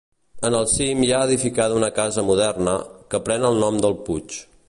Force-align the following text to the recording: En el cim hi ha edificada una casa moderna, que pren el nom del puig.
En 0.47 0.55
el 0.59 0.63
cim 0.69 1.03
hi 1.07 1.09
ha 1.17 1.19
edificada 1.29 1.77
una 1.81 1.91
casa 1.99 2.25
moderna, 2.31 2.75
que 3.13 3.21
pren 3.27 3.47
el 3.53 3.63
nom 3.67 3.81
del 3.85 3.97
puig. 4.09 4.43